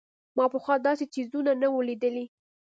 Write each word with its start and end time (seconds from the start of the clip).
ما 0.37 0.45
پخوا 0.53 0.75
داسې 0.87 1.03
څيزونه 1.13 1.51
نه 1.61 1.67
وو 1.71 1.81
لېدلي. 1.89 2.25